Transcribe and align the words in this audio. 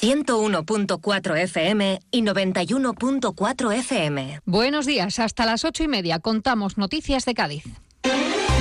101.4 0.00 1.38
FM 1.42 2.00
y 2.10 2.22
91.4 2.22 3.74
FM. 3.74 4.40
Buenos 4.46 4.86
días, 4.86 5.18
hasta 5.18 5.44
las 5.44 5.66
ocho 5.66 5.82
y 5.82 5.88
media 5.88 6.18
contamos 6.20 6.78
noticias 6.78 7.26
de 7.26 7.34
Cádiz. 7.34 7.64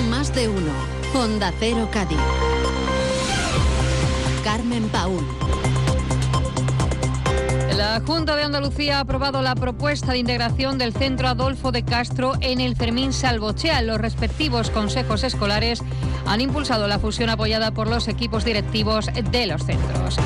Más 0.10 0.36
de 0.36 0.50
uno. 0.50 0.74
Honda 1.14 1.54
Cero 1.60 1.88
Cádiz. 1.92 2.20
Carmen 4.44 4.90
Paúl. 4.90 5.26
La 7.90 8.02
Junta 8.02 8.36
de 8.36 8.44
Andalucía 8.44 8.98
ha 8.98 9.00
aprobado 9.00 9.42
la 9.42 9.56
propuesta 9.56 10.12
de 10.12 10.20
integración 10.20 10.78
del 10.78 10.94
Centro 10.94 11.28
Adolfo 11.28 11.72
de 11.72 11.84
Castro 11.84 12.34
en 12.40 12.60
el 12.60 12.76
Fermín 12.76 13.12
Salvochea. 13.12 13.82
Los 13.82 14.00
respectivos 14.00 14.70
consejos 14.70 15.24
escolares 15.24 15.82
han 16.28 16.40
impulsado 16.40 16.88
la 16.88 17.00
fusión 17.00 17.32
apoyada 17.32 17.72
por 17.72 17.90
los 17.90 18.08
equipos 18.08 18.46
directivos 18.46 19.08
de 19.08 19.48
los 19.48 19.66
centros. 19.66 20.18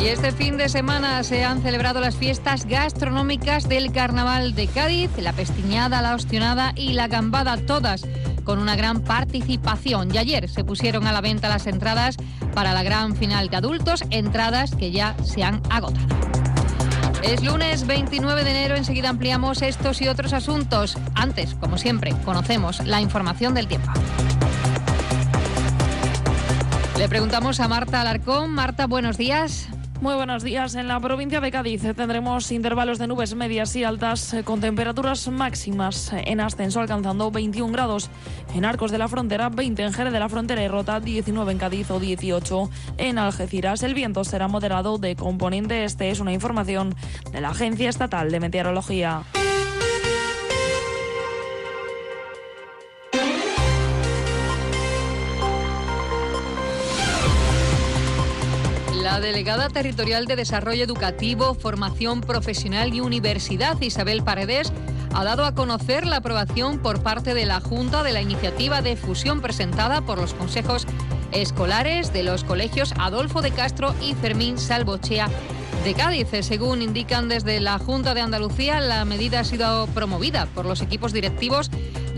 Y 0.00 0.06
este 0.06 0.32
fin 0.32 0.56
de 0.56 0.70
semana 0.70 1.22
se 1.22 1.44
han 1.44 1.60
celebrado 1.60 2.00
las 2.00 2.16
fiestas 2.16 2.64
gastronómicas 2.64 3.68
del 3.68 3.92
Carnaval 3.92 4.54
de 4.54 4.66
Cádiz, 4.68 5.10
la 5.18 5.34
pestiñada, 5.34 6.00
la 6.00 6.14
ostionada 6.14 6.72
y 6.74 6.94
la 6.94 7.06
gambada, 7.06 7.58
todas 7.58 8.02
con 8.44 8.58
una 8.58 8.76
gran 8.76 9.02
participación. 9.02 10.14
Y 10.14 10.16
ayer 10.16 10.48
se 10.48 10.64
pusieron 10.64 11.06
a 11.06 11.12
la 11.12 11.20
venta 11.20 11.50
las 11.50 11.66
entradas 11.66 12.16
para 12.54 12.72
la 12.72 12.82
gran 12.82 13.14
final 13.14 13.50
de 13.50 13.58
adultos, 13.58 14.04
entradas 14.08 14.74
que 14.74 14.90
ya 14.90 15.14
se 15.22 15.44
han 15.44 15.60
agotado. 15.68 16.49
Es 17.22 17.44
lunes 17.44 17.86
29 17.86 18.44
de 18.44 18.50
enero, 18.50 18.76
enseguida 18.76 19.10
ampliamos 19.10 19.62
estos 19.62 20.00
y 20.00 20.08
otros 20.08 20.32
asuntos. 20.32 20.96
Antes, 21.14 21.54
como 21.54 21.76
siempre, 21.76 22.14
conocemos 22.24 22.84
la 22.86 23.00
información 23.00 23.54
del 23.54 23.68
tiempo. 23.68 23.90
Le 26.98 27.08
preguntamos 27.08 27.60
a 27.60 27.68
Marta 27.68 28.00
Alarcón. 28.00 28.50
Marta, 28.50 28.86
buenos 28.86 29.16
días. 29.16 29.68
Muy 30.00 30.14
buenos 30.14 30.42
días. 30.42 30.74
En 30.76 30.88
la 30.88 30.98
provincia 30.98 31.42
de 31.42 31.50
Cádiz 31.50 31.82
tendremos 31.94 32.50
intervalos 32.52 32.98
de 32.98 33.06
nubes 33.06 33.34
medias 33.34 33.76
y 33.76 33.84
altas 33.84 34.32
eh, 34.32 34.42
con 34.44 34.58
temperaturas 34.58 35.28
máximas 35.28 36.10
en 36.14 36.40
ascenso 36.40 36.80
alcanzando 36.80 37.30
21 37.30 37.70
grados. 37.70 38.08
En 38.54 38.64
Arcos 38.64 38.92
de 38.92 38.96
la 38.96 39.08
Frontera 39.08 39.50
20, 39.50 39.82
en 39.82 39.92
Jerez 39.92 40.12
de 40.14 40.18
la 40.18 40.30
Frontera 40.30 40.64
y 40.64 40.68
Rota 40.68 41.00
19 41.00 41.52
en 41.52 41.58
Cádiz 41.58 41.90
o 41.90 42.00
18 42.00 42.70
en 42.96 43.18
Algeciras. 43.18 43.82
El 43.82 43.92
viento 43.92 44.24
será 44.24 44.48
moderado 44.48 44.96
de 44.96 45.16
componente 45.16 45.84
este. 45.84 46.10
Es 46.10 46.20
una 46.20 46.32
información 46.32 46.94
de 47.30 47.42
la 47.42 47.50
Agencia 47.50 47.90
Estatal 47.90 48.30
de 48.30 48.40
Meteorología. 48.40 49.24
La 59.10 59.18
delegada 59.18 59.68
territorial 59.68 60.26
de 60.26 60.36
Desarrollo 60.36 60.84
Educativo, 60.84 61.54
Formación 61.54 62.20
Profesional 62.20 62.94
y 62.94 63.00
Universidad, 63.00 63.80
Isabel 63.80 64.22
Paredes, 64.22 64.72
ha 65.12 65.24
dado 65.24 65.44
a 65.44 65.52
conocer 65.52 66.06
la 66.06 66.18
aprobación 66.18 66.78
por 66.78 67.02
parte 67.02 67.34
de 67.34 67.44
la 67.44 67.58
Junta 67.58 68.04
de 68.04 68.12
la 68.12 68.22
iniciativa 68.22 68.82
de 68.82 68.94
fusión 68.94 69.40
presentada 69.40 70.02
por 70.02 70.18
los 70.18 70.32
consejos 70.32 70.86
escolares 71.32 72.12
de 72.12 72.22
los 72.22 72.44
colegios 72.44 72.94
Adolfo 73.00 73.42
de 73.42 73.50
Castro 73.50 73.96
y 74.00 74.14
Fermín 74.14 74.58
Salvochea 74.58 75.28
de 75.82 75.94
Cádiz. 75.94 76.28
Según 76.42 76.80
indican 76.80 77.28
desde 77.28 77.58
la 77.58 77.80
Junta 77.80 78.14
de 78.14 78.20
Andalucía, 78.20 78.78
la 78.78 79.04
medida 79.04 79.40
ha 79.40 79.44
sido 79.44 79.88
promovida 79.88 80.46
por 80.54 80.66
los 80.66 80.82
equipos 80.82 81.12
directivos 81.12 81.68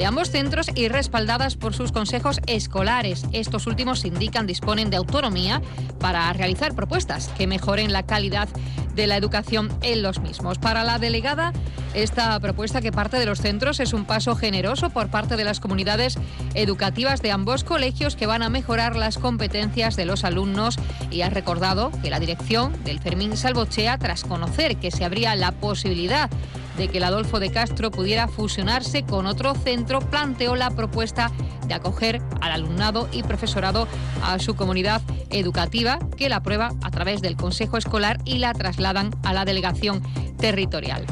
de 0.03 0.07
ambos 0.07 0.31
centros 0.31 0.67
y 0.75 0.89
respaldadas 0.89 1.55
por 1.55 1.75
sus 1.75 1.93
consejos 1.93 2.41
escolares. 2.49 3.25
Estos 3.31 3.69
últimos 3.69 4.05
indican 4.05 4.49
disponen 4.49 4.91
de 4.91 4.97
autonomía 4.97 5.63
para 6.01 6.33
realizar 6.33 6.75
propuestas 6.75 7.29
que 7.39 7.47
mejoren 7.47 7.93
la 7.93 8.03
calidad 8.03 8.49
de 8.97 9.07
la 9.07 9.17
educación 9.17 9.69
en 9.81 10.03
los 10.03 10.19
mismos. 10.19 10.59
Para 10.59 10.83
la 10.83 10.99
delegada, 10.99 11.53
esta 11.95 12.41
propuesta 12.41 12.81
que 12.81 12.91
parte 12.91 13.17
de 13.17 13.27
los 13.27 13.41
centros 13.41 13.79
es 13.79 13.93
un 13.93 14.05
paso 14.05 14.35
generoso 14.35 14.91
por 14.91 15.09
parte 15.09 15.37
de 15.37 15.45
las 15.45 15.61
comunidades 15.61 16.19
educativas 16.55 17.23
de 17.23 17.31
ambos 17.31 17.63
colegios 17.63 18.17
que 18.17 18.27
van 18.27 18.43
a 18.43 18.49
mejorar 18.49 18.97
las 18.97 19.19
competencias 19.19 19.95
de 19.95 20.05
los 20.05 20.25
alumnos 20.25 20.81
y 21.13 21.21
ha 21.21 21.31
recordado 21.31 21.93
que 22.03 22.11
la 22.11 22.19
dirección 22.19 22.73
del 22.83 22.99
Fermín 22.99 23.37
Salvochea, 23.37 23.99
tras 23.99 24.25
conocer 24.25 24.79
que 24.79 24.91
se 24.91 25.05
abría 25.05 25.37
la 25.37 25.53
posibilidad 25.53 26.29
de 26.77 26.89
que 26.89 26.99
el 26.99 27.05
Adolfo 27.05 27.41
de 27.41 27.51
Castro 27.51 27.91
pudiera 27.91 28.29
fusionarse 28.29 29.03
con 29.05 29.27
otro 29.27 29.55
centro, 29.55 30.01
planteó 30.01 30.57
la 30.57 30.71
propuesta 30.71 31.31
de 31.67 31.75
acoger 31.75 32.21
al 32.41 32.53
alumnado 32.53 33.09
y 33.13 33.23
profesorado 33.23 33.87
a 34.23 34.39
su 34.39 34.55
comunidad 34.55 35.03
educativa, 35.31 35.99
que 36.17 36.29
la 36.29 36.37
aprueba 36.37 36.73
a 36.83 36.91
través 36.91 37.23
del 37.23 37.37
Consejo 37.37 37.77
Escolar 37.77 38.19
y 38.25 38.39
la 38.39 38.53
trasladan 38.53 39.11
a 39.23 39.33
la 39.33 39.45
delegación 39.45 40.03
territorial. 40.39 41.07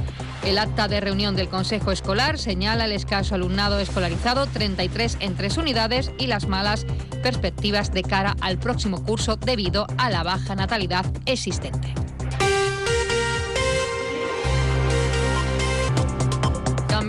El 0.45 0.59
acta 0.59 0.89
de 0.89 1.01
reunión 1.01 1.37
del 1.37 1.49
Consejo 1.49 1.93
Escolar 1.93 2.39
señala 2.39 2.87
el 2.87 2.93
escaso 2.93 3.35
alumnado 3.35 3.79
escolarizado, 3.79 4.47
33 4.47 5.19
en 5.21 5.37
tres 5.37 5.59
unidades, 5.59 6.13
y 6.19 6.29
las 6.29 6.49
malas 6.49 6.87
perspectivas 7.23 7.93
de 7.93 8.03
cara 8.03 8.37
al 8.41 8.59
próximo 8.59 9.05
curso 9.05 9.37
debido 9.37 9.87
a 9.99 10.09
la 10.09 10.23
baja 10.23 10.55
natalidad 10.55 11.05
existente. 11.27 11.95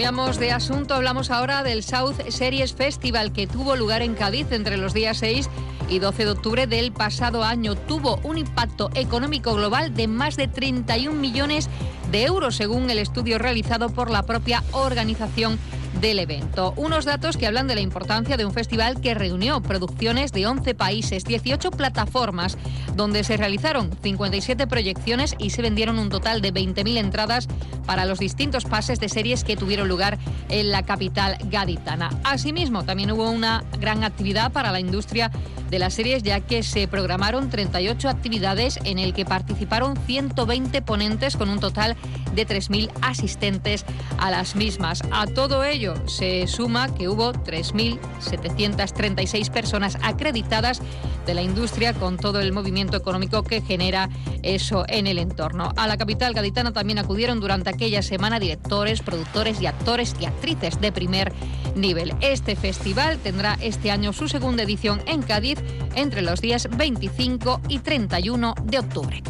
Cambiamos 0.02 0.40
de 0.40 0.52
asunto, 0.52 0.96
hablamos 0.96 1.30
ahora 1.30 1.62
del 1.62 1.84
South 1.84 2.16
Series 2.30 2.74
Festival 2.74 3.32
que 3.32 3.46
tuvo 3.46 3.76
lugar 3.76 4.02
en 4.02 4.16
Cádiz 4.16 4.52
entre 4.52 4.78
los 4.78 4.96
días 4.96 5.20
6 5.20 5.48
y 5.90 6.00
12 6.00 6.26
de 6.26 6.32
octubre 6.32 6.66
del 6.66 6.92
pasado 6.92 7.44
año. 7.44 7.76
Tuvo 7.76 8.20
un 8.24 8.40
impacto 8.40 8.90
económico 8.96 9.54
global 9.54 9.94
de 9.94 10.08
más 10.08 10.38
de 10.38 10.48
31 10.48 11.16
millones 11.16 11.70
de 12.12 12.24
euros, 12.24 12.56
según 12.56 12.90
el 12.90 12.98
estudio 12.98 13.38
realizado 13.38 13.90
por 13.90 14.10
la 14.10 14.24
propia 14.24 14.64
organización 14.72 15.60
del 16.00 16.18
evento. 16.18 16.74
Unos 16.78 17.06
datos 17.06 17.38
que 17.38 17.46
hablan 17.46 17.68
de 17.68 17.76
la 17.76 17.82
importancia 17.82 18.38
de 18.38 18.46
un 18.46 18.54
festival 18.54 19.02
que 19.02 19.14
reunió 19.14 19.62
producciones 19.62 20.32
de 20.32 20.48
11 20.48 20.74
países, 20.74 21.26
18 21.26 21.70
plataformas, 21.70 22.58
donde 22.96 23.24
se 23.24 23.38
realizaron 23.38 23.92
57 24.02 24.66
proyecciones 24.68 25.36
y 25.38 25.52
se 25.52 25.62
vendieron 25.62 26.00
un 26.00 26.10
total 26.10 26.42
de 26.42 26.54
20.000 26.54 26.98
entradas 26.98 27.48
para 27.86 28.06
los 28.06 28.20
distintos 28.20 28.66
pases 28.66 29.00
de 29.00 29.08
series 29.10 29.44
que 29.44 29.58
tuvieron 29.58 29.88
lugar 29.88 30.18
en 30.50 30.72
la 30.72 30.84
capital 30.84 31.38
gaditana. 31.46 32.10
Asimismo, 32.24 32.84
también 32.84 33.12
hubo 33.12 33.30
una 33.30 33.64
gran 33.80 34.04
actividad 34.04 34.52
para 34.52 34.72
la 34.72 34.80
industria 34.80 35.30
de 35.70 35.78
las 35.80 35.94
series, 35.94 36.24
ya 36.24 36.40
que 36.42 36.64
se 36.64 36.88
programaron 36.88 37.50
38 37.50 38.10
actividades 38.10 38.80
en 38.84 39.00
el 39.00 39.14
que 39.14 39.24
participaron 39.24 39.96
120 40.06 40.82
ponentes 40.82 41.38
con 41.38 41.48
un 41.50 41.62
total 41.62 41.96
de 42.36 42.46
3.000 42.46 42.92
asistentes 43.02 43.86
a 44.18 44.30
las 44.32 44.54
mismas. 44.56 45.02
A 45.12 45.28
todo 45.28 45.64
ello 45.64 45.94
se 46.08 46.46
suma 46.48 46.94
que 46.94 47.08
hubo 47.08 47.32
3.736 47.32 49.50
personas 49.50 49.98
acreditadas 50.02 50.82
de 51.26 51.34
la 51.34 51.42
industria 51.42 51.94
con 51.94 52.18
todo 52.18 52.42
el 52.42 52.52
movimiento 52.52 52.81
económico 52.90 53.44
que 53.44 53.62
genera 53.62 54.10
eso 54.44 54.86
en 54.88 55.08
el 55.08 55.18
entorno. 55.18 55.74
A 55.76 55.88
la 55.88 55.98
capital 55.98 56.34
gaditana 56.34 56.74
también 56.74 57.00
acudieron 57.00 57.40
durante 57.40 57.70
aquella 57.70 58.02
semana 58.02 58.40
directores, 58.40 59.02
productores 59.02 59.62
y 59.62 59.68
actores 59.68 60.16
y 60.20 60.26
actrices 60.26 60.80
de 60.82 60.92
primer 60.92 61.34
nivel. 61.76 62.14
Este 62.22 62.56
festival 62.56 63.18
tendrá 63.20 63.58
este 63.62 63.92
año 63.92 64.14
su 64.14 64.28
segunda 64.28 64.64
edición 64.64 65.02
en 65.06 65.22
Cádiz 65.22 65.60
entre 65.96 66.22
los 66.22 66.42
días 66.42 66.68
25 66.76 67.62
y 67.68 67.80
31 67.80 68.56
de 68.64 68.80
octubre. 68.80 69.24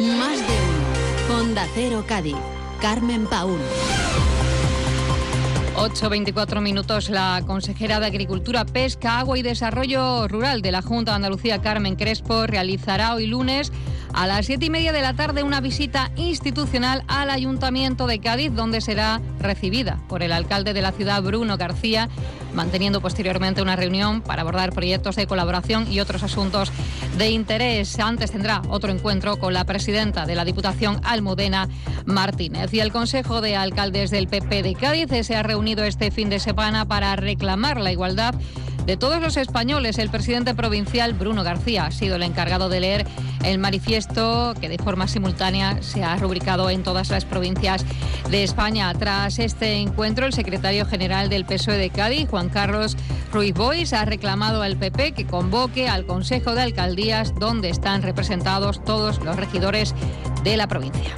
Más 0.00 0.38
de 0.38 0.54
uno. 1.28 1.40
Honda 1.40 1.66
Cero 1.74 2.04
Cádiz. 2.06 2.36
Carmen 2.80 3.26
Paúl. 3.26 3.58
8.24 5.78 6.60
minutos. 6.60 7.08
La 7.08 7.40
consejera 7.46 8.00
de 8.00 8.06
Agricultura, 8.06 8.64
Pesca, 8.64 9.20
Agua 9.20 9.38
y 9.38 9.42
Desarrollo 9.42 10.26
Rural 10.26 10.60
de 10.60 10.72
la 10.72 10.82
Junta 10.82 11.12
de 11.12 11.16
Andalucía, 11.16 11.62
Carmen 11.62 11.94
Crespo, 11.94 12.48
realizará 12.48 13.14
hoy 13.14 13.28
lunes 13.28 13.70
a 14.12 14.26
las 14.26 14.46
siete 14.46 14.64
y 14.66 14.70
media 14.70 14.92
de 14.92 15.02
la 15.02 15.14
tarde 15.14 15.44
una 15.44 15.60
visita 15.60 16.10
institucional 16.16 17.04
al 17.06 17.30
Ayuntamiento 17.30 18.08
de 18.08 18.18
Cádiz, 18.18 18.52
donde 18.52 18.80
será 18.80 19.20
recibida 19.38 20.00
por 20.08 20.24
el 20.24 20.32
alcalde 20.32 20.72
de 20.72 20.82
la 20.82 20.90
ciudad, 20.90 21.22
Bruno 21.22 21.56
García, 21.56 22.08
manteniendo 22.58 23.00
posteriormente 23.00 23.62
una 23.62 23.76
reunión 23.76 24.20
para 24.20 24.42
abordar 24.42 24.72
proyectos 24.72 25.14
de 25.14 25.28
colaboración 25.28 25.86
y 25.92 26.00
otros 26.00 26.24
asuntos 26.24 26.72
de 27.16 27.30
interés. 27.30 27.96
Antes 28.00 28.32
tendrá 28.32 28.62
otro 28.68 28.90
encuentro 28.90 29.36
con 29.36 29.54
la 29.54 29.62
presidenta 29.62 30.26
de 30.26 30.34
la 30.34 30.44
Diputación, 30.44 31.00
Almudena 31.04 31.68
Martínez. 32.04 32.74
Y 32.74 32.80
el 32.80 32.90
Consejo 32.90 33.40
de 33.40 33.54
Alcaldes 33.54 34.10
del 34.10 34.26
PP 34.26 34.64
de 34.64 34.74
Cádiz 34.74 35.24
se 35.24 35.36
ha 35.36 35.44
reunido 35.44 35.84
este 35.84 36.10
fin 36.10 36.30
de 36.30 36.40
semana 36.40 36.84
para 36.84 37.14
reclamar 37.14 37.78
la 37.78 37.92
igualdad 37.92 38.34
de 38.88 38.96
todos 38.96 39.20
los 39.20 39.36
españoles. 39.36 39.98
El 39.98 40.08
presidente 40.08 40.54
provincial, 40.54 41.12
Bruno 41.12 41.44
García, 41.44 41.84
ha 41.84 41.90
sido 41.90 42.16
el 42.16 42.22
encargado 42.22 42.70
de 42.70 42.80
leer 42.80 43.06
el 43.44 43.58
manifiesto 43.58 44.54
que 44.58 44.70
de 44.70 44.78
forma 44.78 45.06
simultánea 45.06 45.82
se 45.82 46.02
ha 46.02 46.16
rubricado 46.16 46.70
en 46.70 46.82
todas 46.82 47.10
las 47.10 47.26
provincias 47.26 47.84
de 48.30 48.42
España. 48.42 48.90
Tras 48.94 49.40
este 49.40 49.74
encuentro, 49.74 50.24
el 50.24 50.32
secretario 50.32 50.86
general 50.86 51.28
del 51.28 51.44
PSOE 51.44 51.76
de 51.76 51.90
Cádiz, 51.90 52.30
Juan 52.30 52.48
Carlos 52.48 52.96
Ruiz 53.30 53.52
Bois, 53.52 53.92
ha 53.92 54.06
reclamado 54.06 54.62
al 54.62 54.78
PP 54.78 55.12
que 55.12 55.26
convoque 55.26 55.86
al 55.86 56.06
Consejo 56.06 56.54
de 56.54 56.62
Alcaldías 56.62 57.34
donde 57.34 57.68
están 57.68 58.00
representados 58.00 58.82
todos 58.82 59.22
los 59.22 59.36
regidores 59.36 59.94
de 60.44 60.56
la 60.56 60.66
provincia. 60.66 61.14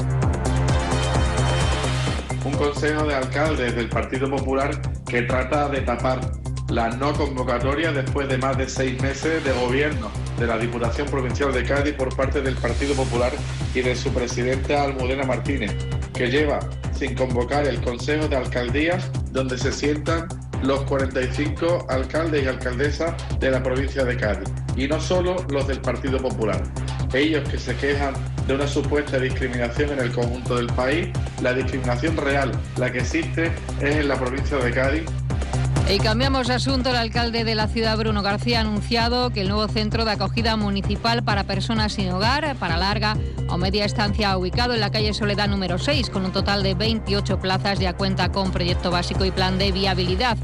Un 2.44 2.52
Consejo 2.54 3.04
de 3.04 3.14
Alcaldes 3.14 3.76
del 3.76 3.88
Partido 3.88 4.28
Popular 4.28 4.72
que 5.06 5.22
trata 5.22 5.68
de 5.68 5.82
tapar 5.82 6.39
la 6.70 6.88
no 6.88 7.12
convocatoria 7.12 7.90
después 7.92 8.28
de 8.28 8.38
más 8.38 8.56
de 8.56 8.68
seis 8.68 9.00
meses 9.02 9.42
de 9.42 9.52
gobierno 9.52 10.10
de 10.38 10.46
la 10.46 10.56
Diputación 10.56 11.08
Provincial 11.08 11.52
de 11.52 11.64
Cádiz 11.64 11.94
por 11.94 12.14
parte 12.14 12.40
del 12.40 12.54
Partido 12.54 12.94
Popular 12.94 13.32
y 13.74 13.80
de 13.80 13.96
su 13.96 14.12
presidenta 14.12 14.84
Almudena 14.84 15.24
Martínez, 15.24 15.74
que 16.14 16.30
lleva 16.30 16.60
sin 16.96 17.14
convocar 17.16 17.66
el 17.66 17.80
Consejo 17.80 18.28
de 18.28 18.36
Alcaldías 18.36 19.10
donde 19.32 19.58
se 19.58 19.72
sientan 19.72 20.28
los 20.62 20.82
45 20.82 21.86
alcaldes 21.88 22.44
y 22.44 22.46
alcaldesas 22.46 23.14
de 23.40 23.50
la 23.50 23.62
provincia 23.62 24.04
de 24.04 24.16
Cádiz, 24.16 24.48
y 24.76 24.86
no 24.86 25.00
solo 25.00 25.36
los 25.50 25.66
del 25.66 25.80
Partido 25.80 26.18
Popular. 26.18 26.62
Ellos 27.12 27.48
que 27.48 27.58
se 27.58 27.74
quejan 27.76 28.14
de 28.46 28.54
una 28.54 28.68
supuesta 28.68 29.18
discriminación 29.18 29.90
en 29.90 30.00
el 30.00 30.12
conjunto 30.12 30.56
del 30.56 30.68
país, 30.68 31.08
la 31.42 31.52
discriminación 31.52 32.16
real, 32.16 32.52
la 32.76 32.92
que 32.92 32.98
existe, 32.98 33.50
es 33.80 33.96
en 33.96 34.08
la 34.08 34.16
provincia 34.16 34.58
de 34.58 34.70
Cádiz 34.70 35.04
y 35.92 35.98
cambiamos 35.98 36.46
de 36.46 36.54
asunto. 36.54 36.90
El 36.90 36.96
alcalde 36.96 37.42
de 37.42 37.56
la 37.56 37.66
ciudad, 37.66 37.96
Bruno 37.96 38.22
García, 38.22 38.58
ha 38.58 38.60
anunciado 38.60 39.30
que 39.30 39.40
el 39.40 39.48
nuevo 39.48 39.66
centro 39.66 40.04
de 40.04 40.12
acogida 40.12 40.56
municipal 40.56 41.24
para 41.24 41.44
personas 41.44 41.94
sin 41.94 42.10
hogar, 42.10 42.54
para 42.56 42.76
larga 42.76 43.16
o 43.48 43.56
media 43.56 43.86
estancia, 43.86 44.36
ubicado 44.36 44.74
en 44.74 44.80
la 44.80 44.90
calle 44.90 45.12
Soledad 45.14 45.48
número 45.48 45.78
6, 45.78 46.10
con 46.10 46.24
un 46.24 46.32
total 46.32 46.62
de 46.62 46.74
28 46.74 47.40
plazas, 47.40 47.80
ya 47.80 47.94
cuenta 47.94 48.30
con 48.30 48.52
proyecto 48.52 48.92
básico 48.92 49.24
y 49.24 49.32
plan 49.32 49.58
de 49.58 49.72
viabilidad. 49.72 50.36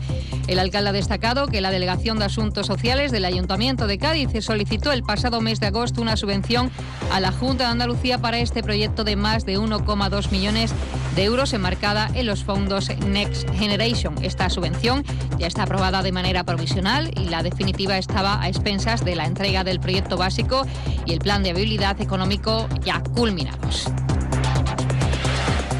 El 0.48 0.58
alcalde 0.58 0.90
ha 0.90 0.92
destacado 0.92 1.46
que 1.46 1.60
la 1.60 1.70
Delegación 1.70 2.18
de 2.18 2.24
Asuntos 2.24 2.66
Sociales 2.66 3.12
del 3.12 3.24
Ayuntamiento 3.24 3.86
de 3.86 3.98
Cádiz 3.98 4.30
solicitó 4.44 4.92
el 4.92 5.02
pasado 5.02 5.40
mes 5.40 5.60
de 5.60 5.66
agosto 5.66 6.02
una 6.02 6.16
subvención 6.16 6.70
a 7.12 7.20
la 7.20 7.32
Junta 7.32 7.64
de 7.64 7.70
Andalucía 7.70 8.18
para 8.18 8.38
este 8.38 8.62
proyecto 8.62 9.04
de 9.04 9.16
más 9.16 9.44
de 9.44 9.58
1,2 9.58 10.30
millones 10.30 10.72
de 11.16 11.24
euros 11.24 11.52
enmarcada 11.52 12.10
en 12.14 12.26
los 12.26 12.44
fondos 12.44 12.90
Next 13.06 13.48
Generation. 13.54 14.14
Esta 14.22 14.50
subvención 14.50 15.04
ya 15.38 15.46
está 15.46 15.64
aprobada 15.64 16.02
de 16.02 16.12
manera 16.12 16.44
provisional 16.44 17.10
y 17.16 17.28
la 17.28 17.42
definitiva 17.42 17.98
estaba 17.98 18.40
a 18.40 18.48
expensas 18.48 19.04
de 19.04 19.16
la 19.16 19.24
entrega 19.24 19.64
del 19.64 19.80
proyecto 19.80 20.16
básico 20.16 20.66
y 21.04 21.12
el 21.12 21.18
plan 21.18 21.42
de 21.42 21.50
habilidad 21.50 22.00
económico 22.00 22.68
ya 22.84 23.02
culminados. 23.14 23.90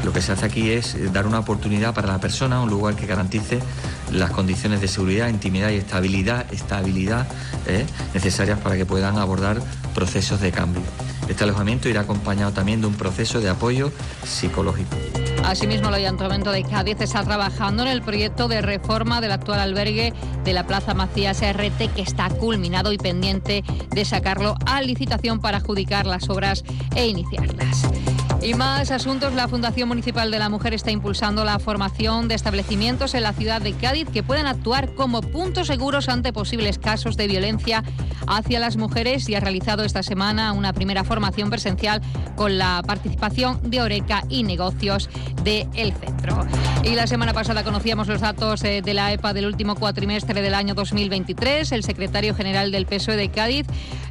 Lo 0.07 0.13
que 0.13 0.21
se 0.21 0.31
hace 0.31 0.45
aquí 0.45 0.71
es 0.71 1.11
dar 1.11 1.27
una 1.27 1.39
oportunidad 1.39 1.93
para 1.93 2.07
la 2.07 2.17
persona, 2.17 2.61
un 2.61 2.69
lugar 2.69 2.95
que 2.95 3.05
garantice 3.05 3.59
las 4.09 4.31
condiciones 4.31 4.79
de 4.79 4.87
seguridad, 4.87 5.27
intimidad 5.27 5.69
y 5.71 5.75
estabilidad, 5.75 6.45
estabilidad 6.53 7.27
¿eh? 7.67 7.85
necesarias 8.13 8.57
para 8.57 8.77
que 8.77 8.85
puedan 8.85 9.17
abordar 9.17 9.61
procesos 9.93 10.39
de 10.39 10.53
cambio. 10.53 10.81
Este 11.27 11.43
alojamiento 11.43 11.89
irá 11.89 12.01
acompañado 12.01 12.53
también 12.53 12.79
de 12.79 12.87
un 12.87 12.93
proceso 12.93 13.41
de 13.41 13.49
apoyo 13.49 13.91
psicológico. 14.23 14.95
Asimismo, 15.43 15.89
el 15.89 15.95
Ayuntamiento 15.95 16.53
de 16.53 16.63
Cádiz 16.63 17.01
está 17.01 17.25
trabajando 17.25 17.83
en 17.83 17.89
el 17.89 18.01
proyecto 18.01 18.47
de 18.47 18.61
reforma 18.61 19.19
del 19.19 19.33
actual 19.33 19.59
albergue 19.59 20.13
de 20.45 20.53
la 20.53 20.65
Plaza 20.65 20.93
Macías 20.93 21.41
RT, 21.41 21.93
que 21.93 22.01
está 22.01 22.29
culminado 22.29 22.93
y 22.93 22.97
pendiente 22.97 23.61
de 23.89 24.05
sacarlo 24.05 24.55
a 24.65 24.81
licitación 24.81 25.41
para 25.41 25.57
adjudicar 25.57 26.05
las 26.05 26.29
obras 26.29 26.63
e 26.95 27.07
iniciarlas. 27.07 27.89
Y 28.47 28.53
más 28.53 28.91
asuntos. 28.91 29.33
La 29.33 29.49
Fundación 29.49 29.89
Municipal 29.89 30.31
de 30.31 30.39
la 30.39 30.47
Mujer 30.47 30.73
está 30.73 30.89
impulsando 30.89 31.43
la 31.43 31.59
formación 31.59 32.29
de 32.29 32.35
establecimientos 32.35 33.13
en 33.13 33.23
la 33.23 33.33
ciudad 33.33 33.61
de 33.61 33.73
Cádiz 33.73 34.07
que 34.09 34.23
puedan 34.23 34.47
actuar 34.47 34.95
como 34.95 35.21
puntos 35.21 35.67
seguros 35.67 36.07
ante 36.07 36.31
posibles 36.31 36.79
casos 36.79 37.17
de 37.17 37.27
violencia 37.27 37.83
hacia 38.25 38.61
las 38.61 38.77
mujeres 38.77 39.27
y 39.27 39.35
ha 39.35 39.41
realizado 39.41 39.83
esta 39.83 40.01
semana 40.01 40.53
una 40.53 40.71
primera 40.71 41.03
formación 41.03 41.49
presencial 41.49 42.01
con 42.37 42.57
la 42.57 42.81
participación 42.87 43.59
de 43.69 43.81
Oreca 43.81 44.23
y 44.29 44.43
negocios 44.43 45.09
del 45.43 45.67
el 45.73 45.91
centro. 45.91 46.47
Y 46.83 46.95
la 46.95 47.07
semana 47.07 47.33
pasada 47.33 47.65
conocíamos 47.65 48.07
los 48.07 48.21
datos 48.21 48.63
eh, 48.63 48.81
de 48.81 48.93
la 48.93 49.11
EPA 49.11 49.33
del 49.33 49.45
último 49.45 49.75
cuatrimestre 49.75 50.41
del 50.41 50.53
año 50.53 50.73
2023. 50.73 51.71
El 51.73 51.83
secretario 51.83 52.33
general 52.33 52.71
del 52.71 52.85
PSOE 52.85 53.17
de 53.17 53.29
Cádiz, 53.29 53.65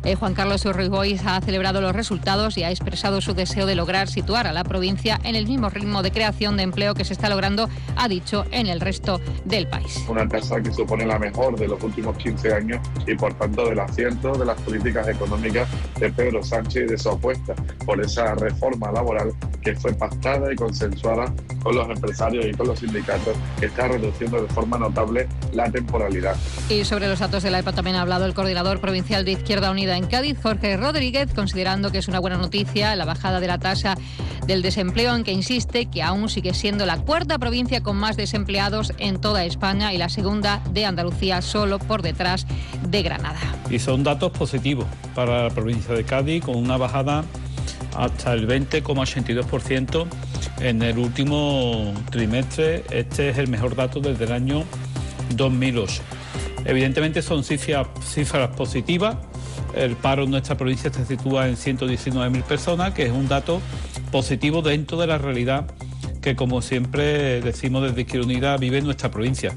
eh, 0.05 0.15
Juan 0.15 0.35
Carlos 0.35 0.67
Bois, 0.91 1.23
ha 1.25 1.41
celebrado 1.41 1.81
los 1.81 1.94
resultados 1.94 2.59
y 2.59 2.65
ha 2.65 2.71
expresado 2.71 3.23
su 3.23 3.32
deseo 3.32 3.65
de 3.65 3.75
lograr 3.77 4.09
situar 4.26 4.49
a 4.49 4.52
la 4.52 4.64
provincia 4.64 5.20
en 5.23 5.37
el 5.37 5.46
mismo 5.46 5.70
ritmo 5.70 6.02
de 6.02 6.11
creación 6.11 6.56
de 6.56 6.64
empleo 6.64 6.94
que 6.94 7.05
se 7.05 7.12
está 7.12 7.28
logrando, 7.28 7.69
ha 7.94 8.08
dicho, 8.08 8.44
en 8.50 8.67
el 8.67 8.81
resto 8.81 9.20
del 9.44 9.69
país. 9.69 10.05
Una 10.08 10.26
tasa 10.26 10.61
que 10.61 10.73
supone 10.73 11.06
la 11.06 11.17
mejor 11.17 11.56
de 11.56 11.69
los 11.69 11.81
últimos 11.81 12.17
15 12.17 12.52
años 12.52 12.81
y 13.06 13.14
por 13.14 13.32
tanto 13.34 13.69
del 13.69 13.78
acierto 13.78 14.32
de 14.37 14.44
las 14.44 14.61
políticas 14.62 15.06
económicas 15.06 15.69
de 16.00 16.11
Pedro 16.11 16.43
Sánchez 16.43 16.87
y 16.87 16.90
de 16.90 16.99
su 16.99 17.11
apuesta 17.11 17.55
por 17.84 18.00
esa 18.00 18.34
reforma 18.34 18.90
laboral 18.90 19.32
que 19.62 19.76
fue 19.76 19.93
pactada 19.94 20.52
y 20.52 20.56
consensuada 20.56 21.32
con 21.62 21.76
los 21.76 21.88
empresarios 21.88 22.46
y 22.46 22.52
con 22.52 22.67
los 22.67 22.81
sindicatos 22.81 23.37
que 23.61 23.67
está 23.67 23.87
reduciendo 23.87 24.43
de 24.43 24.49
forma 24.49 24.76
notable 24.79 25.29
la 25.52 25.70
temporalidad. 25.70 26.37
Y 26.69 26.84
sobre 26.84 27.08
los 27.08 27.20
datos 27.20 27.44
de 27.44 27.50
la 27.52 27.61
EPA 27.61 27.72
también 27.72 27.96
ha 27.96 28.02
hablado 28.02 28.26
el 28.26 28.34
coordinador 28.34 28.81
provincial 28.81 29.25
de 29.25 29.32
Izquierda 29.32 29.70
Unida 29.70 29.96
en 29.96 30.06
Cádiz, 30.06 30.37
Jorge 30.43 30.76
Rodríguez, 30.76 31.32
considerando 31.32 31.93
que 31.93 31.99
es 31.99 32.08
una 32.08 32.19
buena 32.19 32.38
noticia 32.38 32.94
la 32.96 33.05
bajada 33.05 33.40
de 33.40 33.46
la 33.46 33.58
tasa 33.58 33.96
del 34.47 34.62
desempleo, 34.62 35.11
aunque 35.12 35.32
insiste 35.32 35.87
que 35.87 36.03
aún 36.03 36.29
sigue 36.29 36.55
siendo 36.55 36.87
la 36.87 36.99
cuarta 36.99 37.38
provincia 37.38 37.82
con 37.82 37.97
más 37.97 38.17
desempleados 38.17 38.93
en 38.99 39.20
toda 39.20 39.44
España 39.44 39.93
y 39.93 39.99
la 39.99 40.08
segunda 40.08 40.62
de 40.70 40.85
Andalucía, 40.85 41.43
solo 41.43 41.79
por 41.79 42.03
detrás 42.03 42.47
de 42.88 43.03
Granada. 43.03 43.41
Y 43.70 43.79
son 43.79 44.05
datos 44.05 44.31
positivos 44.32 44.87
para 45.14 45.44
la 45.44 45.50
provincia 45.50 45.94
de 45.94 46.05
Cádiz, 46.05 46.44
con 46.44 46.56
una 46.56 46.76
bajada 46.76 47.25
hasta 47.97 48.32
el 48.32 48.47
20,82% 48.47 50.06
en 50.61 50.82
el 50.82 50.99
último 50.99 51.93
trimestre. 52.11 52.85
Este 52.91 53.31
es 53.31 53.38
el 53.38 53.49
mejor 53.49 53.75
dato 53.75 54.00
desde 54.00 54.25
el 54.25 54.32
año 54.32 54.64
2008. 55.35 56.03
Evidentemente 56.64 57.23
son 57.23 57.44
cifras, 57.44 57.87
cifras 58.03 58.55
positivas. 58.56 59.17
El 59.75 59.97
paro 59.97 60.25
en 60.25 60.31
nuestra 60.31 60.56
provincia 60.56 60.93
se 60.93 61.05
sitúa 61.05 61.49
en 61.49 61.56
119.000 61.56 62.43
personas, 62.43 62.94
que 62.94 63.05
es 63.05 63.12
un 63.12 63.29
dato 63.29 63.61
positivo 64.17 64.63
dentro 64.63 64.97
de 64.97 65.07
la 65.07 65.19
realidad 65.19 65.67
que, 66.23 66.35
como 66.37 66.63
siempre 66.63 67.43
decimos 67.43 67.83
desde 67.83 68.01
Izquierda 68.01 68.25
Unida, 68.25 68.57
vive 68.57 68.79
en 68.79 68.87
nuestra 68.87 69.11
provincia. 69.11 69.55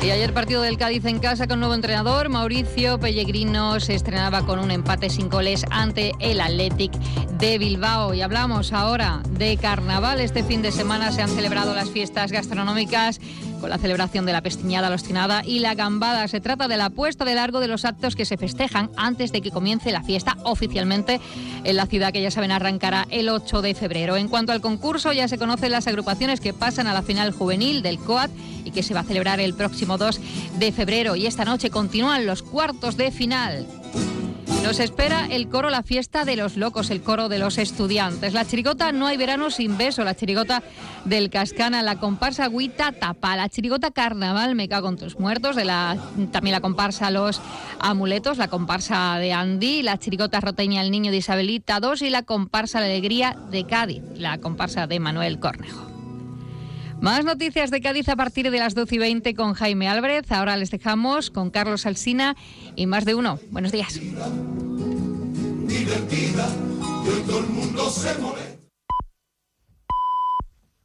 Y 0.00 0.10
ayer 0.12 0.32
partido 0.32 0.62
del 0.62 0.78
Cádiz 0.78 1.04
en 1.06 1.18
casa 1.18 1.48
con 1.48 1.58
nuevo 1.58 1.74
entrenador, 1.74 2.28
Mauricio 2.28 3.00
Pellegrino 3.00 3.80
se 3.80 3.96
estrenaba 3.96 4.46
con 4.46 4.60
un 4.60 4.70
empate 4.70 5.10
sin 5.10 5.28
goles 5.28 5.64
ante 5.72 6.12
el 6.20 6.40
Athletic 6.40 6.92
de 7.38 7.58
Bilbao. 7.58 8.14
Y 8.14 8.22
hablamos 8.22 8.72
ahora 8.72 9.20
de 9.30 9.56
carnaval. 9.56 10.20
Este 10.20 10.42
fin 10.42 10.62
de 10.62 10.72
semana 10.72 11.12
se 11.12 11.22
han 11.22 11.28
celebrado 11.28 11.74
las 11.74 11.90
fiestas 11.90 12.32
gastronómicas 12.32 13.20
con 13.60 13.70
la 13.70 13.78
celebración 13.78 14.26
de 14.26 14.32
la 14.32 14.42
pestiñada, 14.42 14.88
la 14.88 14.94
ostinada 14.94 15.42
y 15.44 15.58
la 15.58 15.74
gambada. 15.74 16.28
Se 16.28 16.40
trata 16.40 16.68
de 16.68 16.76
la 16.76 16.90
puesta 16.90 17.24
de 17.24 17.34
largo 17.34 17.60
de 17.60 17.68
los 17.68 17.84
actos 17.84 18.16
que 18.16 18.24
se 18.24 18.36
festejan 18.36 18.90
antes 18.96 19.32
de 19.32 19.40
que 19.40 19.50
comience 19.50 19.92
la 19.92 20.02
fiesta 20.02 20.36
oficialmente 20.44 21.20
en 21.64 21.76
la 21.76 21.86
ciudad 21.86 22.12
que 22.12 22.22
ya 22.22 22.30
saben 22.30 22.52
arrancará 22.52 23.06
el 23.10 23.28
8 23.28 23.62
de 23.62 23.74
febrero. 23.74 24.16
En 24.16 24.28
cuanto 24.28 24.52
al 24.52 24.60
concurso, 24.60 25.12
ya 25.12 25.28
se 25.28 25.38
conocen 25.38 25.72
las 25.72 25.86
agrupaciones 25.86 26.40
que 26.40 26.52
pasan 26.52 26.86
a 26.86 26.94
la 26.94 27.02
final 27.02 27.32
juvenil 27.32 27.82
del 27.82 27.98
COAT 27.98 28.30
y 28.64 28.70
que 28.70 28.82
se 28.82 28.94
va 28.94 29.00
a 29.00 29.04
celebrar 29.04 29.40
el 29.40 29.54
próximo 29.54 29.98
2 29.98 30.20
de 30.58 30.72
febrero. 30.72 31.16
Y 31.16 31.26
esta 31.26 31.44
noche 31.44 31.70
continúan 31.70 32.26
los 32.26 32.42
cuartos 32.42 32.96
de 32.96 33.10
final. 33.10 33.66
Nos 34.66 34.80
espera 34.80 35.28
el 35.30 35.48
coro 35.48 35.70
La 35.70 35.84
Fiesta 35.84 36.24
de 36.24 36.34
los 36.34 36.56
Locos, 36.56 36.90
el 36.90 37.00
coro 37.00 37.28
de 37.28 37.38
los 37.38 37.56
estudiantes. 37.56 38.32
La 38.34 38.44
chirigota 38.44 38.90
No 38.90 39.06
hay 39.06 39.16
verano 39.16 39.52
sin 39.52 39.78
beso, 39.78 40.02
la 40.02 40.16
chirigota 40.16 40.60
del 41.04 41.30
Cascana, 41.30 41.82
la 41.82 42.00
comparsa 42.00 42.48
Guita 42.48 42.90
Tapa, 42.90 43.36
la 43.36 43.48
chirigota 43.48 43.92
Carnaval 43.92 44.56
Me 44.56 44.68
cago 44.68 44.88
con 44.88 44.96
tus 44.96 45.20
muertos, 45.20 45.54
de 45.54 45.64
la, 45.64 45.96
también 46.32 46.50
la 46.50 46.60
comparsa 46.60 47.12
Los 47.12 47.40
Amuletos, 47.78 48.38
la 48.38 48.48
comparsa 48.48 49.18
de 49.18 49.32
Andy, 49.32 49.84
la 49.84 49.98
chirigota 49.98 50.40
Roteña 50.40 50.82
El 50.82 50.90
Niño 50.90 51.12
de 51.12 51.18
Isabelita 51.18 51.78
II 51.80 52.04
y 52.04 52.10
la 52.10 52.24
comparsa 52.24 52.80
La 52.80 52.86
Alegría 52.86 53.36
de 53.52 53.66
Cádiz, 53.66 54.02
la 54.16 54.38
comparsa 54.38 54.88
de 54.88 54.98
Manuel 54.98 55.38
Cornejo. 55.38 55.85
Más 57.00 57.24
noticias 57.24 57.70
de 57.70 57.80
Cádiz 57.80 58.08
a 58.08 58.16
partir 58.16 58.50
de 58.50 58.58
las 58.58 58.74
12 58.74 58.94
y 58.94 58.98
20 58.98 59.34
con 59.34 59.54
Jaime 59.54 59.88
Álvarez. 59.88 60.30
Ahora 60.32 60.56
les 60.56 60.70
dejamos 60.70 61.30
con 61.30 61.50
Carlos 61.50 61.86
Alsina 61.86 62.36
y 62.74 62.86
más 62.86 63.04
de 63.04 63.14
uno. 63.14 63.38
Buenos 63.50 63.72
días. 63.72 64.00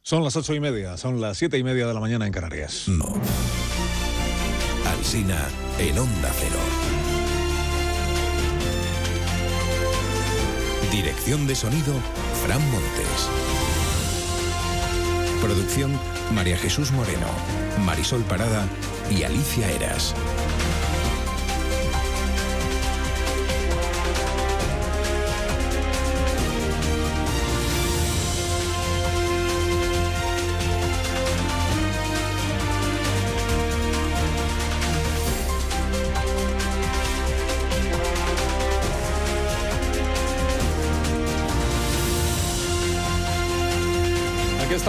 Son 0.02 0.24
las 0.24 0.36
ocho 0.36 0.54
y 0.54 0.60
media, 0.60 0.96
son 0.96 1.20
las 1.20 1.38
siete 1.38 1.58
y 1.58 1.64
media 1.64 1.86
de 1.86 1.94
la 1.94 2.00
mañana 2.00 2.26
en 2.26 2.32
Canarias. 2.32 2.88
No. 2.88 3.14
Alsina 4.86 5.48
en 5.78 5.98
Onda 5.98 6.30
Cero. 6.38 6.58
Dirección 10.90 11.46
de 11.46 11.54
sonido, 11.54 11.94
Fran 12.44 12.60
Montes. 12.70 13.81
Producción, 15.42 15.98
María 16.32 16.56
Jesús 16.56 16.92
Moreno, 16.92 17.26
Marisol 17.84 18.22
Parada 18.22 18.64
y 19.10 19.24
Alicia 19.24 19.68
Eras. 19.72 20.14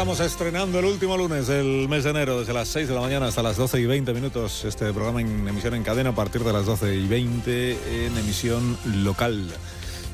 Estamos 0.04 0.20
estrenando 0.20 0.80
el 0.80 0.86
último 0.86 1.16
lunes 1.16 1.48
del 1.48 1.88
mes 1.88 2.04
de 2.04 2.10
enero, 2.10 2.38
desde 2.38 2.52
las 2.52 2.68
6 2.68 2.90
de 2.90 2.94
la 2.94 3.00
mañana 3.00 3.28
hasta 3.28 3.42
las 3.42 3.56
12 3.56 3.80
y 3.80 3.86
20 3.86 4.14
minutos. 4.14 4.66
Este 4.66 4.92
programa 4.92 5.22
en 5.22 5.48
emisión 5.48 5.76
en 5.76 5.84
cadena 5.84 6.10
a 6.10 6.14
partir 6.14 6.44
de 6.44 6.52
las 6.52 6.66
12 6.66 6.94
y 6.94 7.08
20 7.08 8.06
en 8.06 8.18
emisión 8.18 8.78
local. 8.86 9.50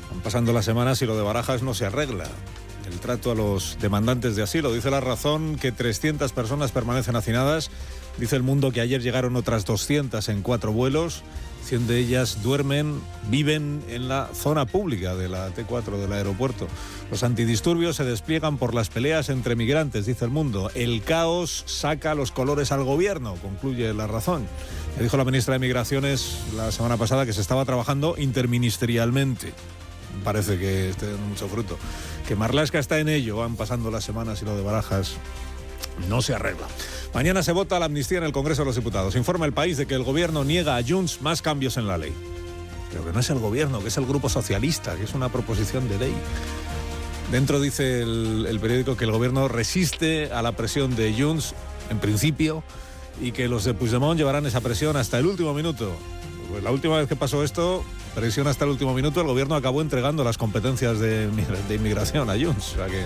Van 0.08 0.20
pasando 0.20 0.52
las 0.52 0.64
semanas 0.64 1.02
y 1.02 1.06
lo 1.06 1.16
de 1.16 1.22
Barajas 1.22 1.64
no 1.64 1.74
se 1.74 1.86
arregla. 1.86 2.28
El 2.86 3.00
trato 3.00 3.32
a 3.32 3.34
los 3.34 3.78
demandantes 3.80 4.36
de 4.36 4.44
asilo. 4.44 4.72
Dice 4.72 4.92
la 4.92 5.00
razón 5.00 5.56
que 5.56 5.72
300 5.72 6.30
personas 6.30 6.70
permanecen 6.70 7.16
hacinadas. 7.16 7.72
Dice 8.16 8.36
el 8.36 8.44
mundo 8.44 8.70
que 8.70 8.82
ayer 8.82 9.02
llegaron 9.02 9.34
otras 9.34 9.64
200 9.64 10.28
en 10.28 10.42
cuatro 10.42 10.70
vuelos. 10.70 11.24
100 11.64 11.86
de 11.86 11.98
ellas 11.98 12.42
duermen, 12.42 13.00
viven 13.28 13.82
en 13.88 14.08
la 14.08 14.28
zona 14.34 14.66
pública 14.66 15.14
de 15.14 15.28
la 15.28 15.54
T4 15.54 15.98
del 15.98 16.12
aeropuerto. 16.12 16.66
Los 17.10 17.22
antidisturbios 17.22 17.96
se 17.96 18.04
despliegan 18.04 18.58
por 18.58 18.74
las 18.74 18.88
peleas 18.88 19.28
entre 19.28 19.56
migrantes, 19.56 20.06
dice 20.06 20.24
el 20.24 20.30
mundo. 20.30 20.70
El 20.74 21.02
caos 21.02 21.64
saca 21.66 22.14
los 22.14 22.32
colores 22.32 22.72
al 22.72 22.84
gobierno, 22.84 23.34
concluye 23.36 23.92
la 23.94 24.06
razón. 24.06 24.46
Le 24.96 25.04
dijo 25.04 25.16
la 25.16 25.24
ministra 25.24 25.54
de 25.54 25.60
Migraciones 25.60 26.38
la 26.56 26.72
semana 26.72 26.96
pasada 26.96 27.26
que 27.26 27.32
se 27.32 27.40
estaba 27.40 27.64
trabajando 27.64 28.14
interministerialmente. 28.18 29.52
Parece 30.24 30.58
que 30.58 30.90
esté 30.90 31.06
mucho 31.28 31.48
fruto. 31.48 31.78
Que 32.26 32.36
Marlasca 32.36 32.78
está 32.78 32.98
en 32.98 33.08
ello, 33.08 33.36
van 33.36 33.56
pasando 33.56 33.90
las 33.90 34.04
semanas 34.04 34.42
y 34.42 34.44
lo 34.44 34.56
de 34.56 34.62
Barajas 34.62 35.14
no 36.08 36.22
se 36.22 36.34
arregla. 36.34 36.66
Mañana 37.14 37.42
se 37.42 37.52
vota 37.52 37.78
la 37.78 37.86
amnistía 37.86 38.18
en 38.18 38.24
el 38.24 38.32
Congreso 38.32 38.62
de 38.62 38.66
los 38.66 38.76
Diputados. 38.76 39.16
Informa 39.16 39.46
el 39.46 39.52
país 39.52 39.76
de 39.76 39.86
que 39.86 39.94
el 39.94 40.04
gobierno 40.04 40.44
niega 40.44 40.76
a 40.76 40.82
Junts 40.82 41.22
más 41.22 41.42
cambios 41.42 41.76
en 41.76 41.86
la 41.86 41.98
ley. 41.98 42.12
Pero 42.90 43.04
que 43.04 43.12
no 43.12 43.20
es 43.20 43.30
el 43.30 43.38
gobierno, 43.38 43.80
que 43.80 43.88
es 43.88 43.96
el 43.96 44.06
grupo 44.06 44.28
socialista, 44.28 44.96
que 44.96 45.04
es 45.04 45.14
una 45.14 45.28
proposición 45.28 45.88
de 45.88 45.98
ley. 45.98 46.14
Dentro 47.30 47.60
dice 47.60 48.02
el, 48.02 48.58
periódico 48.60 48.96
que 48.96 49.04
el 49.04 49.12
gobierno 49.12 49.46
resiste 49.46 50.32
a 50.32 50.42
la 50.42 50.52
presión 50.52 50.96
de 50.96 51.14
Junts, 51.16 51.54
en 51.88 51.98
principio, 51.98 52.64
y 53.20 53.32
que 53.32 53.48
los 53.48 53.64
de 53.64 53.74
Puigdemont 53.74 54.18
llevarán 54.18 54.46
esa 54.46 54.60
presión 54.60 54.96
hasta 54.96 55.18
el 55.18 55.26
último 55.26 55.54
minuto. 55.54 55.92
Pues 56.50 56.64
la 56.64 56.72
última 56.72 56.96
vez 56.96 57.06
que 57.06 57.14
pasó 57.14 57.44
esto, 57.44 57.84
presión 58.16 58.48
hasta 58.48 58.64
el 58.64 58.72
último 58.72 58.94
minuto, 58.94 59.20
el 59.20 59.28
gobierno 59.28 59.54
acabó 59.54 59.80
entregando 59.80 60.24
las 60.24 60.38
competencias 60.38 60.98
de, 60.98 61.28
de 61.28 61.74
inmigración 61.74 62.28
a 62.30 62.34
Junts. 62.34 62.72
O 62.72 62.76
sea 62.76 62.86
que 62.86 63.04